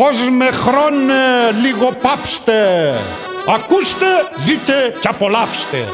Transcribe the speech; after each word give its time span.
Κόσμε 0.00 0.44
χρόνε 0.44 1.14
λίγο 1.62 1.92
πάψτε. 2.02 2.60
Ακούστε, 3.54 4.06
δείτε 4.44 4.72
και 5.00 5.08
απολαύστε. 5.08 5.88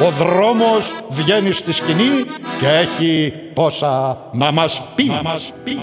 Ο 0.00 0.10
δρόμος 0.10 0.94
βγαίνει 1.10 1.52
στη 1.52 1.72
σκηνή 1.72 2.24
Και 2.58 2.66
έχει 2.68 3.32
τόσα 3.54 4.18
να 4.32 4.52
μας 4.52 4.82
πει, 4.94 5.04
να 5.04 5.22
μας 5.22 5.52
πει. 5.64 5.78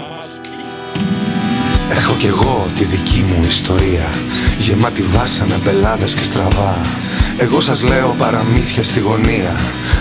Έχω 1.90 2.16
κι 2.20 2.26
εγώ 2.26 2.68
τη 2.76 2.84
δική 2.84 3.26
μου 3.28 3.44
ιστορία. 3.44 4.10
Γεμάτη 4.60 5.02
βάσανα, 5.02 5.58
μπελάδες 5.64 6.16
και 6.16 6.24
στραβά. 6.24 6.78
Εγώ 7.38 7.60
σας 7.60 7.88
λέω 7.88 8.16
παραμύθια 8.18 8.84
στη 8.84 9.00
γωνία. 9.00 9.56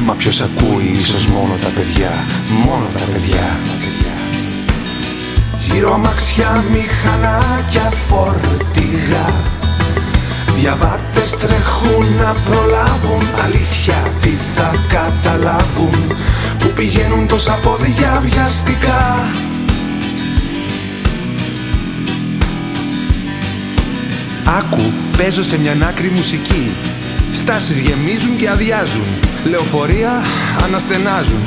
Μα 0.05 0.15
ποιος 0.15 0.41
ακούει 0.41 0.91
ίσως 0.93 1.27
μόνο 1.27 1.55
τα 1.63 1.69
παιδιά. 1.69 2.27
Μόνο 2.65 2.87
τα 2.97 3.05
παιδιά 3.05 3.59
Γύρω 5.73 5.95
αμαξιά, 5.95 6.65
μηχανάκια, 6.73 7.91
φορτηγά 8.09 9.33
Διαβάτες 10.55 11.37
τρέχουν 11.37 12.07
να 12.19 12.33
προλάβουν 12.33 13.23
Αλήθεια 13.45 13.95
τι 14.23 14.29
θα 14.29 14.75
καταλάβουν 14.89 16.17
Που 16.59 16.69
πηγαίνουν 16.75 17.27
τόσα 17.27 17.53
πόδια 17.53 18.23
βιαστικά. 18.23 19.31
Άκου, 24.59 24.83
παίζω 25.17 25.43
σε 25.43 25.61
μια 25.61 25.77
άκρη 25.89 26.11
μουσική. 26.15 26.73
Στάσεις 27.31 27.79
γεμίζουν 27.79 28.37
και 28.37 28.49
αδειάζουν. 28.49 29.07
Λεωφορεία 29.45 30.23
αναστενάζουν. 30.65 31.43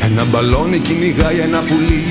Ένα 0.00 0.24
μπαλόνι 0.24 0.78
κυνηγάει 0.78 1.38
ένα 1.38 1.58
πουλί 1.58 2.04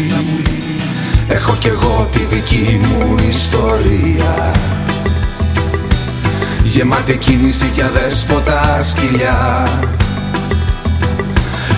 Έχω 1.29 1.55
κι 1.59 1.67
εγώ 1.67 2.09
τη 2.11 2.19
δική 2.19 2.79
μου 2.81 3.15
ιστορία. 3.29 4.51
Γεμάτη 6.63 7.17
κίνηση 7.17 7.69
και 7.73 7.83
αδέσποτα 7.83 8.81
σκυλιά. 8.81 9.67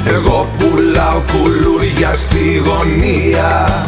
Εγώ 0.05 0.49
πουλάω 0.57 1.21
κουλούρια 1.31 2.15
στη 2.15 2.61
γωνία. 2.65 3.85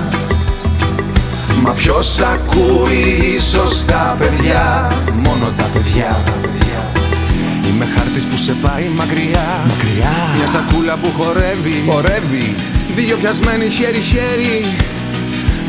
Μα 1.64 1.72
ποιος 1.72 2.20
ακούει 2.20 3.34
ίσως 3.36 3.86
τα 3.86 4.16
παιδιά; 4.20 4.92
Μόνο 5.24 5.54
τα 5.58 5.64
παιδιά. 5.74 6.24
Είμαι 7.70 7.86
χάρτης 7.96 8.26
που 8.26 8.38
σε 8.38 8.56
πάει 8.62 8.90
μακριά. 8.96 9.60
Μακριά. 9.68 10.14
Μια 10.38 10.48
σακούλα 10.48 10.98
που 10.98 11.12
χορεύει. 11.18 11.84
Χορεύει. 11.88 12.56
Δύο 12.90 13.18
πιασμένοι 13.18 13.70
χέρι-χέρι 13.70 14.66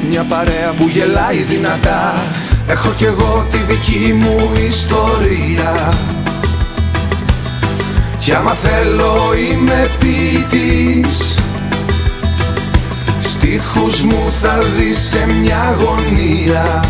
Μια 0.08 0.22
παρέα 0.22 0.72
που 0.76 0.88
γελάει 0.88 1.42
δυνατά. 1.42 2.14
Έχω 2.66 2.90
κι 2.96 3.04
εγώ 3.04 3.46
τη 3.50 3.56
δική 3.56 4.12
μου 4.12 4.50
ιστορία. 4.68 5.94
Κι 8.18 8.32
άμα 8.32 8.52
θέλω 8.52 9.14
είμαι 9.50 9.90
ποιητής. 9.98 11.38
Στίχους 13.20 14.02
μου 14.02 14.32
θα 14.40 14.58
δεις 14.76 14.98
σε 14.98 15.26
μια 15.40 15.76
γωνία 15.78 16.84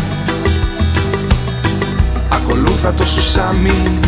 Ακολούθα 2.29 2.93
το 2.93 3.05
σουσάμι 3.05 3.99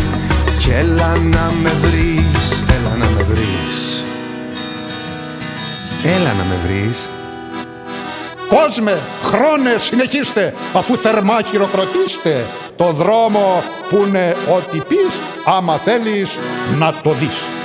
και 0.58 0.74
έλα 0.74 1.16
να 1.16 1.52
με 1.62 1.72
βρεις, 1.82 2.62
έλα 2.78 2.96
να 2.96 3.06
με 3.06 3.22
βρεις. 3.22 4.04
Έλα 6.04 6.32
να 6.32 6.44
με 6.44 6.56
βρεις 6.66 7.08
Κόσμε, 8.48 9.02
χρόνε, 9.22 9.76
συνεχίστε, 9.78 10.54
αφού 10.74 10.96
θερμά 10.96 11.42
χειροκροτήστε 11.42 12.46
το 12.76 12.92
δρόμο 12.92 13.62
που 13.88 14.04
είναι 14.06 14.36
ό,τι 14.56 14.78
πεις, 14.78 15.20
άμα 15.44 15.76
θέλεις 15.76 16.38
να 16.78 16.94
το 17.02 17.12
δεις. 17.12 17.55